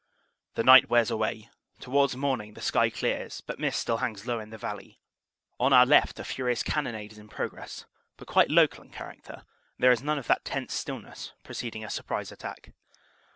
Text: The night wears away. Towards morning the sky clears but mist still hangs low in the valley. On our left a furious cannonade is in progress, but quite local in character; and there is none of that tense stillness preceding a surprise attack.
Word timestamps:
The 0.55 0.63
night 0.63 0.89
wears 0.89 1.11
away. 1.11 1.51
Towards 1.79 2.17
morning 2.17 2.55
the 2.55 2.61
sky 2.61 2.89
clears 2.89 3.39
but 3.41 3.59
mist 3.59 3.79
still 3.81 3.97
hangs 3.97 4.25
low 4.25 4.39
in 4.39 4.49
the 4.49 4.57
valley. 4.57 4.99
On 5.59 5.73
our 5.73 5.85
left 5.85 6.19
a 6.19 6.23
furious 6.23 6.63
cannonade 6.63 7.11
is 7.11 7.19
in 7.19 7.27
progress, 7.29 7.85
but 8.17 8.27
quite 8.27 8.49
local 8.49 8.83
in 8.83 8.89
character; 8.89 9.35
and 9.43 9.43
there 9.77 9.91
is 9.91 10.01
none 10.01 10.17
of 10.17 10.25
that 10.25 10.43
tense 10.43 10.73
stillness 10.73 11.33
preceding 11.43 11.83
a 11.85 11.89
surprise 11.91 12.31
attack. 12.31 12.73